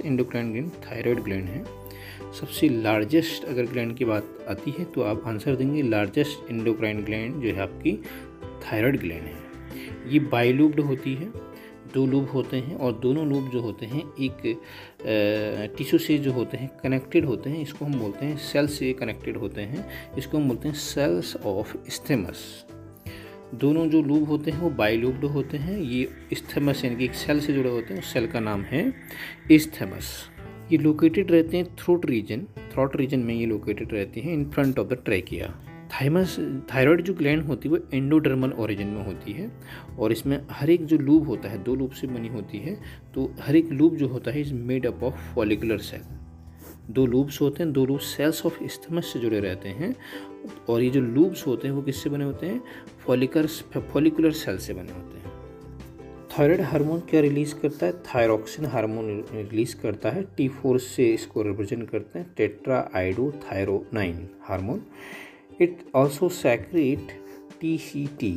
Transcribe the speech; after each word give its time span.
Endocrine 0.00 0.52
gland 0.52 0.70
thyroid 0.82 1.20
gland 1.20 1.48
है। 1.48 1.64
सबसे 2.40 2.68
largest 2.68 3.44
अगर 3.44 3.66
ग्लैंड 3.66 3.96
की 3.96 4.04
बात 4.04 4.46
आती 4.50 4.74
है 4.78 4.84
तो 4.84 5.02
आप 5.02 5.22
आंसर 5.26 5.56
देंगे 5.56 5.82
लार्जेस्ट 5.82 6.50
इंडोक्राइन 6.50 7.02
ग्लैंड 7.04 7.42
जो 7.42 7.54
है 7.54 7.60
आपकी 7.62 7.92
थायराइड 8.62 9.00
ग्लैंड 9.00 9.22
है। 9.22 10.12
ये 10.12 10.18
बाइलूब्ड 10.20 10.80
होती 10.80 11.14
है, 11.14 11.32
दो 11.94 12.04
लूब 12.06 12.28
होते 12.30 12.56
हैं 12.56 12.76
और 12.76 12.92
दोनों 12.92 13.26
लूब 13.28 13.50
जो 13.50 13.60
होते 13.60 13.86
हैं, 13.86 14.02
एक 14.20 15.74
टिश्यू 15.78 15.98
से 15.98 16.18
जो 16.18 16.32
होते 16.32 16.56
हैं 16.56 16.70
कनेक्टेड 16.82 17.24
होते 17.24 17.50
हैं, 17.50 17.62
इसको 17.62 17.84
हम 17.84 17.98
बोलते 17.98 18.26
हैं 18.26 18.36
सेल 18.42 18.66
से 18.68 18.92
कनेक्टेड 18.92 19.36
होते 19.36 19.60
हैं, 19.62 19.86
इसको 20.18 20.38
हम 20.38 20.48
बोलते 20.48 20.68
हैं 20.68 20.74
सेल्स 20.76 21.36
ऑफ़ 21.36 21.76
स्टेमस 21.88 22.42
दोनों 23.54 23.86
जो 23.86 24.02
लूब 24.02 24.24
होते 24.24 24.50
हैं, 24.50 24.60
वो 24.60 24.70
बाइलूब्ड 24.70 25.24
होते 25.24 25.56
हैं। 25.56 25.78
ये 25.78 26.08
स्थेमस, 26.32 26.84
यानी 26.84 26.96
कि 26.96 27.04
एक 27.04 27.14
सेल 27.14 27.40
से 27.40 27.52
जुड़े 27.52 27.70
होते 27.70 27.94
हैं, 27.94 28.00
उस 28.00 28.12
सेल 28.12 28.26
का 28.26 28.40
नाम 28.40 28.62
है 28.62 28.92
स्थेमस। 29.52 30.12
ये 30.72 30.78
लोकेटेड 30.78 31.30
रहते 31.30 31.56
हैं 31.56 31.66
थ्रोट 31.76 32.06
रीजन 32.06 32.46
थ्रोट 32.72 32.96
रीजन 32.96 33.20
में 33.20 33.34
ये 33.34 33.46
लोकेटेड 33.46 33.92
रहते 33.92 34.20
हैं 34.20 34.32
in 34.34 34.44
front 34.50 34.78
of 34.78 34.88
the 34.88 34.98
trachea 35.04 35.54
thymus 35.92 36.36
thyroid 36.74 37.00
जो 37.00 37.14
ग्लैंड 37.14 37.42
होती 37.42 37.68
है, 37.68 37.74
वो 37.74 37.88
एंडोडर्मल 37.94 38.52
ओरिजिन 38.52 38.86
में 38.86 39.04
होती 39.06 39.32
है। 39.32 39.50
और 39.98 40.12
इसमें 40.12 40.40
हर 40.50 40.70
एक 40.70 40.84
जो 40.86 40.98
लूब 40.98 41.28
होता 41.28 41.48
है, 41.48 41.62
दो 41.62 41.74
लूब 41.74 41.90
से 41.90 42.06
बनी 42.06 42.28
होती 42.28 42.58
है 42.58 42.80
तो 43.14 43.30
हर 43.40 43.56
एक 43.56 43.70
लूब 43.72 43.96
जो 43.96 44.08
होता 44.08 44.30
है 44.30 44.40
is 44.40 44.54
made 44.54 44.86
up 44.86 45.02
of 45.02 45.34
follicular 45.34 45.78
cell 45.78 46.00
दो 46.90 47.04
लूब्स 47.06 47.40
होते 47.40 47.62
हैं, 47.62 47.72
दो 47.72 47.84
लूब 47.86 47.98
सेल्स 47.98 48.44
ऑफ़ 48.46 48.58
स्थमस 48.64 49.06
से 49.06 49.18
जुड़े 49.18 49.40
रहते 49.40 49.68
हैं। 49.68 49.94
और 50.68 50.82
ये 50.82 50.90
जो 50.90 51.00
लूब्स 51.00 51.46
होते 51.46 51.68
हैं, 51.68 51.74
वो 51.74 51.82
किससे 51.82 52.10
बने 52.10 52.24
होते 52.24 52.46
हैं? 52.46 52.60
फॉलिकर 53.06 53.46
फॉलिकुलर 53.92 54.32
सेल 54.32 54.58
से 54.58 54.74
बने 54.74 54.92
होते 54.92 55.18
हैं। 55.18 55.32
थायराइड 56.30 56.60
हार्मोन 56.60 57.00
क्या 57.00 57.20
रिलीज़ 57.20 57.54
करता 57.54 57.86
है? 57.86 57.92
थायरोक्सिन 58.04 58.66
हार्मोन 58.66 59.24
रिलीज़ 59.32 59.76
करता 59.76 60.10
है। 60.10 60.22
टी 60.36 60.48
फोर 60.48 60.78
से 60.78 61.06
इसको 61.14 61.42
रिप्रेजेंट 61.42 61.88
करते 61.90 62.18
हैं। 62.18 62.32
Tetraiodothyronine 63.42 64.28
hormone 64.42 64.82
it 65.60 65.84
also 65.94 66.28
secrete 66.28 67.16
T 67.60 67.76
C 67.78 68.06
T 68.20 68.34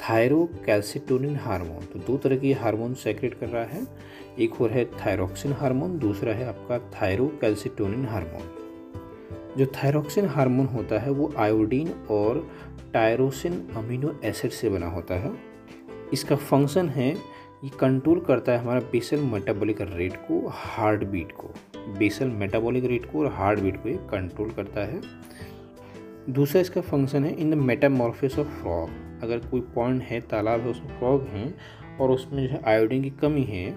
thyrocalcitonin 0.66 1.36
hormone 1.36 1.84
तो 1.84 1.98
दो 1.98 2.16
तरह 2.16 2.36
के 2.36 2.52
हार्मोन 2.52 2.94
सेक्रेट 2.94 3.34
कर 3.34 3.48
रहा 3.48 3.64
है। 3.64 3.86
एक 4.38 4.60
और 4.60 4.70
है 4.70 4.84
थायरोक्सिन 4.96 5.52
हार्मोन 5.52 5.98
दूसरा 5.98 6.32
है 6.32 6.46
आपका 6.46 6.78
थायरो 6.94 7.26
कैल्सिटोनिन 7.40 8.04
हार्मोन 8.06 8.67
जो 9.56 9.66
थायरोक्सिन 9.66 10.26
हार्मोन 10.26 10.66
होता 10.66 10.98
है, 10.98 11.10
वो 11.10 11.32
आयोडीन 11.38 11.88
और 12.10 12.48
टायरोसिन 12.92 13.52
अमीनो 13.76 14.14
एसिड 14.24 14.50
से 14.50 14.68
बना 14.68 14.86
होता 14.86 15.14
है। 15.14 15.32
इसका 16.12 16.36
फ़ंक्शन 16.36 16.88
है 16.88 17.08
ये 17.64 17.70
कंट्रोल 17.80 18.20
करता 18.20 18.52
है 18.52 18.58
हमारा 18.58 18.80
बेसल 18.92 19.20
मेटाबॉलिक 19.22 19.80
रेट 19.80 20.16
को, 20.18 20.48
हार्ट 20.48 21.04
बीट 21.04 21.32
को। 21.32 21.48
बेसल 21.98 22.28
मेटाबॉलिक 22.28 22.84
रेट 22.84 23.10
को 23.12 23.20
और 23.20 23.32
हार्ट 23.32 23.60
बीट 23.60 23.82
को 23.82 23.88
ये 23.88 23.94
कंट्रोल 24.10 24.50
करता 24.50 24.80
है। 24.80 25.00
दूसरा 26.30 26.60
इसका 26.60 26.80
फ़ंक्शन 26.80 27.24
है 27.24 27.34
in 27.34 27.50
the 27.50 27.54
metamorphosis 27.54 28.38
of 28.38 28.48
frog. 28.60 28.90
अगर 29.22 29.38
कोई 29.40 29.60
पॉइंट 29.74 30.02
है, 30.02 30.20
तालाब 30.20 30.60
है, 30.60 30.68
उसमें 30.68 30.98
फ्रॉग 30.98 31.22
हैं 31.26 31.54
और 32.00 32.10
उसमें 32.10 32.46
जो 32.46 32.52
है 32.52 32.62
आयोडीन 32.66 33.02
की 33.02 33.10
कमी 33.10 33.42
है 33.42 33.70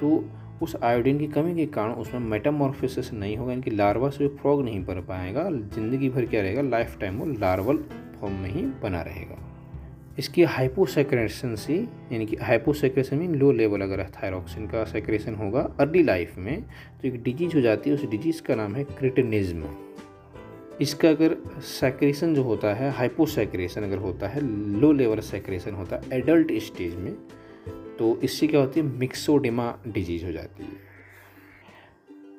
तो 0.00 0.18
उस 0.62 0.76
आयोडीन 0.76 1.18
की 1.18 1.26
कमी 1.28 1.54
के 1.54 1.66
कारण 1.68 1.92
उसमें 1.94 2.20
मेटामॉर्फिस 2.20 3.12
नहीं 3.12 3.36
होगा, 3.36 3.52
यानी 3.52 3.62
कि 3.62 3.70
लार्वा 3.70 4.10
से 4.10 4.28
फ्रॉग 4.28 4.62
नहीं 4.64 4.84
बन 4.84 5.00
पाएगा, 5.08 5.48
ज़िंदगी 5.50 6.08
भर 6.08 6.26
क्या 6.26 6.42
रहेगा 6.42 6.62
लाइफ 6.62 6.96
टाइम 7.00 7.18
वो 7.18 7.26
लार्वल 7.32 7.84
फॉर्म 8.20 8.34
में 8.34 8.50
ही 8.50 8.66
बना 8.82 9.02
रहेगा। 9.02 9.42
इसकी 10.18 10.42
हाइपोसेक्रेशन 10.44 11.54
से, 11.54 11.74
यानी 12.12 12.26
कि 12.26 12.36
हाइपोसेक्रेशन 12.36 13.16
में 13.16 13.28
लो 13.30 13.50
लेवल 13.52 13.80
अगर 13.80 14.04
थायरोक्सिन 14.12 14.66
का 14.66 14.84
सेक्रेशन 14.84 15.34
होगा 15.34 15.68
अर्ली 15.80 16.02
लाइफ 16.02 16.38
में 16.38 16.62
तो 16.62 17.08
एक 17.08 17.22
डिज़ीज़ 17.22 17.54
हो 17.54 17.60
जाती 17.60 17.90
है, 17.90 17.96
उस 17.96 18.04
डिज़ीज़ 18.10 18.42
का 18.42 18.54
नाम 18.54 18.74
है 18.74 18.84
क्रिटनिज्म 18.84 19.74
इसका 20.80 21.08
अगर 21.08 21.36
सेक्रेशन 21.64 22.34
जो 22.34 22.42
होता 22.42 22.72
है 22.74 22.90
हाइपोसेक्रेशन 22.92 23.82
अगर 23.82 23.98
होता 23.98 24.28
है 24.28 24.40
लो 24.80 24.92
लेवल 24.92 25.20
सेक्रेशन 25.20 25.74
होता 25.74 25.96
है 25.96 26.18
एडल्ट 26.18 26.52
स्टेज 26.62 26.94
में 26.94 27.12
तो 27.98 28.18
इससे 28.24 28.46
क्या 28.46 28.60
होती 28.60 28.80
है 28.80 28.86
मिक्सोडिमा 28.86 29.74
डिज़ीज़ 29.88 30.24
हो 30.24 30.32
जाती 30.32 30.62
है। 30.62 30.84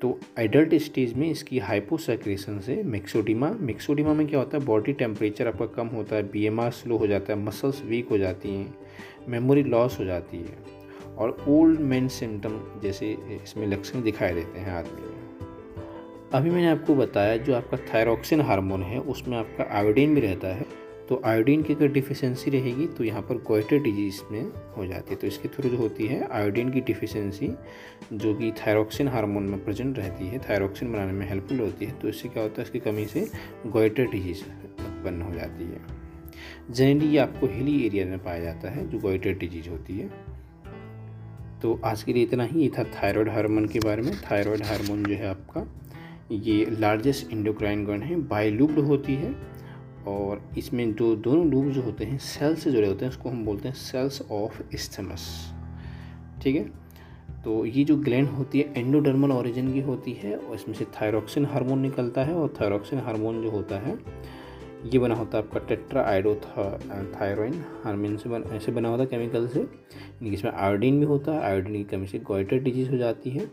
तो 0.01 0.19
एडल्ट 0.39 0.73
स्टेज 0.75 1.13
में 1.13 1.29
इसकी 1.29 1.59
हाइपोसेक्रेशन 1.59 2.59
से 2.59 2.81
मिक्सोडिमा 2.83 3.49
मिक्सोडिमा 3.59 4.13
में 4.13 4.27
क्या 4.27 4.39
होता 4.39 4.57
है 4.57 4.65
बॉडी 4.65 4.93
टेम्परेचर 4.93 5.47
आपका 5.47 5.65
कम 5.75 5.87
होता 5.87 6.15
है 6.15 6.23
बीएमआर 6.31 6.71
स्लो 6.71 6.97
हो 6.97 7.07
जाता 7.07 7.33
है 7.33 7.39
मसल्स 7.39 7.81
वीक 7.85 8.09
हो 8.09 8.17
जाती 8.17 8.49
हैं 8.49 8.75
मेमोरी 9.29 9.63
लॉस 9.63 9.99
हो 9.99 10.05
जाती 10.05 10.37
है 10.37 10.57
और 11.17 11.37
ओल्ड 11.47 11.79
मैन 11.79 12.07
सिम्टम 12.07 12.59
जैसे 12.83 13.11
इसमें 13.43 13.67
लक्षण 13.67 14.01
दिखाई 14.01 14.33
देते 14.33 14.59
हैं 14.59 14.71
आदमी 14.71 15.01
में। 15.01 15.15
अभी 16.33 16.49
मैंने 16.49 16.69
आपको 16.69 16.95
बताया 16.95 17.37
जो 17.37 17.55
आपका 17.55 17.77
थायरोक्सिन 17.93 18.41
हार्मोन 18.41 18.81
है, 18.83 18.99
उसमें 18.99 19.37
आपका 19.37 19.67
आयोडीन 19.77 20.15
भी 20.15 20.21
रहता 20.21 20.47
है 20.47 20.65
तो 21.09 21.21
आयोडीन 21.25 21.61
की 21.63 21.73
अगर 21.73 21.87
डिफिशेंसी 21.87 22.51
रहेगी 22.51 22.85
तो 22.87 23.03
यहाँ 23.03 23.21
पर 23.21 23.37
गोइटर 23.47 23.79
डिज़ीज़ 23.83 24.21
में 24.31 24.41
हो 24.77 24.85
जाती 24.85 25.09
है। 25.09 25.15
तो 25.15 25.27
इसके 25.27 25.47
थ्रू 25.49 25.69
जो 25.69 25.77
होती 25.77 26.07
है 26.07 26.27
आयोडीन 26.29 26.69
की 26.71 26.81
डिफिशेंसी 26.81 27.49
जो 28.13 28.33
कि 28.33 28.51
थायरोक्सिन 28.59 29.07
हार्मोन 29.07 29.43
में 29.43 29.63
प्रेजेंट 29.65 29.97
रहती 29.97 30.27
है 30.27 30.39
थायरोक्सिन 30.39 30.91
बनाने 30.93 31.11
में 31.11 31.27
हेल्पफुल 31.29 31.59
होती 31.59 31.85
है 31.85 31.99
तो 31.99 32.09
इससे 32.09 32.29
क्या 32.29 32.43
होता 32.43 32.61
है, 32.61 32.65
इसकी 32.65 32.79
कमी 32.79 33.05
से 33.05 33.27
गोइटर 33.67 34.07
डिज़ीज़ 34.07 34.43
उत्पन्न 34.43 35.21
हो 35.21 35.33
जाती 35.33 35.63
है। 35.63 35.81
जनरली 36.69 37.07
ये 37.07 37.17
आपको 37.17 37.47
हिली 37.47 37.85
एरिया 37.85 38.05
में 38.05 38.19
पाया 38.19 38.39
जाता 38.39 38.69
है, 38.69 38.87
जो 38.89 38.99
गोइटर 38.99 39.33
डिज़ीज़ 39.35 39.69
होती 39.69 39.97
है। 39.97 40.09
तो 41.61 41.79
आज 41.85 42.03
के 42.03 42.13
लिए 42.13 42.23
इतना 42.23 42.43
ही, 42.43 42.61
ये 42.61 42.71
था 42.77 42.83
थायराइड 42.83 43.29
हार्मोन 43.29 43.65
के 43.67 43.79
बारे 43.79 44.01
में। 44.01 44.15
थायराइड 44.21 44.63
हार्मोन 44.63 45.03
जो 45.03 45.15
है 45.15 45.27
आपका, 45.27 45.65
ये 46.31 46.65
लार्जेस्ट 46.71 47.31
इंडोक्राइन 47.31 47.85
गन 47.85 48.01
है 48.01 48.15
बाइलूब्ड 48.27 48.79
होती 48.79 49.15
है। 49.15 49.31
और 50.07 50.41
इसमें 50.57 50.93
जो 50.93 51.15
दोनों 51.17 51.45
लूब 51.47 51.69
जो 51.71 51.81
होते 51.81 52.05
हैं 52.05 52.17
सेल 52.17 52.55
से 52.55 52.71
जुड़े 52.71 52.87
होते 52.87 53.05
हैं, 53.05 53.11
उसको 53.11 53.29
हम 53.29 53.45
बोलते 53.45 53.67
हैं 53.67 53.75
सेल्स 53.75 54.21
ऑफ़ 54.31 54.61
स्थमस 54.75 55.27
ठीक 56.43 56.55
है? 56.55 56.63
तो 57.43 57.65
ये 57.65 57.83
जो 57.83 57.95
ग्लैंड 57.97 58.27
होती 58.27 58.59
है 58.59 58.73
एंडोडर्मल 58.77 59.31
ओरिजिन 59.31 59.71
की 59.73 59.81
होती 59.81 60.11
है, 60.13 60.35
और 60.35 60.55
इसमें 60.55 60.75
से 60.75 60.85
थायरोक्सिन 60.93 61.45
हार्मोन 61.45 61.79
निकलता 61.79 62.23
है, 62.23 62.33
और 62.35 62.53
थायरोक्सिन 62.61 62.99
हार्मोन 62.99 63.41
जो 63.43 63.49
होता 63.51 63.79
है, 63.79 63.97
ये 64.85 64.99
बना 64.99 65.15
होता 65.15 65.37
है 65.37 65.43
आपका 65.43 65.59
टेट्रा 65.67 66.01
आइडो 66.03 66.33
थायरोइन 67.13 67.63
हार्मिन 67.83 68.17
से 68.17 68.29
बन, 68.29 68.43
ऐसे 68.53 68.71
बना 68.71 68.89
होता 68.89 69.03
है 69.03 69.09
केमिकल 69.09 69.47
से। 69.47 69.67
इसमें 70.23 70.51
आयोडीन 70.51 70.99
भी 70.99 71.05
होता 71.05 71.31
है 71.31 71.41
आयोडीन 71.43 71.73
की 71.73 71.83
कमी 71.85 72.07
से 72.07 72.19
गोइटर 72.21 72.59
डिज़ीज़ 72.59 72.91
हो 72.91 72.97
जाती 72.97 73.29
है। 73.29 73.49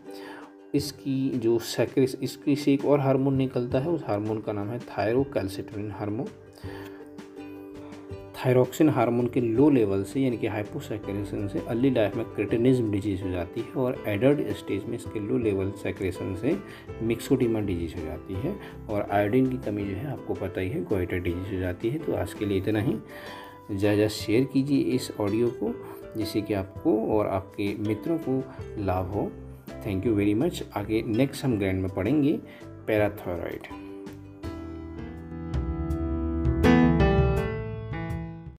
इसकी 0.75 1.29
जो 1.37 1.57
सेक्रेस 1.59 2.17
इसकी 2.23 2.55
से 2.55 2.73
एक 2.73 2.85
और 2.85 2.99
हार्मोन 2.99 3.35
निकलता 3.35 3.79
है, 3.79 3.89
उस 3.89 4.03
हार्मोन 4.07 4.39
का 4.39 4.53
नाम 4.53 4.69
है 4.69 4.79
थायरोकैल्सिटोनिन 4.79 5.91
हार्मोन 5.91 6.27
थायरोक्सिन 8.45 8.89
हार्मोन 8.89 9.27
के 9.27 9.41
लो 9.41 9.69
लेवल 9.69 10.03
से, 10.03 10.19
यानी 10.19 10.37
कि 10.37 10.47
हाइपोसाइक्रेशन 10.47 11.47
से 11.47 11.59
अर्ली 11.69 11.89
लाइफ 11.89 12.15
में 12.15 12.25
क्रिटेनिज्म 12.25 12.91
डिज़ीज़ 12.91 13.23
हो 13.23 13.29
जाती 13.29 13.61
है 13.61 13.71
और 13.73 14.03
एडल्ट 14.07 14.51
स्टेज 14.57 14.83
में 14.85 14.95
इसके 14.97 15.19
लो 15.19 15.37
लेवल 15.37 15.71
सेक्रेशन 15.83 16.35
से 16.35 16.55
मिक्सोडिमा 17.01 17.59
डिज़ीज़ 17.59 17.95
हो 17.95 18.05
जाती 18.05 18.33
है 18.33 18.55
और 18.89 19.07
आयोडीन 19.11 19.49
की 19.49 19.57
कमी 19.65 19.85
जो 19.85 19.95
है 19.95 20.11
आपको 20.11 20.33
पता 20.33 20.61
ही 20.61 20.69
है 20.69 20.83
गोइटर 20.83 21.19
डिज़ीज़ 21.19 21.53
हो 21.53 21.59
जाती 21.59 21.89
है। 21.89 21.99
तो 21.99 22.15
आज 22.15 22.33
के 22.33 22.45
लिए 22.45 22.57
इतना 22.57 22.81
ही। 22.81 22.95
ज़्यादा 23.71 24.07
शेयर 24.07 24.43
कीजिए 24.43 24.81
इस 24.95 25.11
ऑडियो 25.19 25.47
को, 25.61 25.73
जिससे 26.17 26.41
कि 26.41 26.53
आपको 26.53 26.97
और 27.17 27.27
आपके 27.27 27.73
मित्रों 27.87 28.17
को 28.27 28.37
लाभ 28.85 29.05
हो। 29.05 29.31
Thank 29.85 30.05
you 30.05 30.13
very 30.13 30.33
much. 30.33 30.63
आगे 30.77 31.01
नेक्स्ट 31.07 31.45
हम 31.45 31.57
ग्रैंड 31.57 31.81
में 31.81 31.89
पढ़ेंगे 31.95 32.39
पैराथोराइड 32.87 33.67